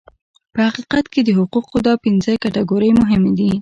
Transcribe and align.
په 0.53 0.59
حقیقت 0.67 1.05
کې 1.13 1.21
د 1.23 1.29
حقوقو 1.39 1.77
دا 1.87 1.93
پنځه 2.03 2.31
کټګورۍ 2.43 2.91
مهمې 3.01 3.31
دي. 3.39 3.51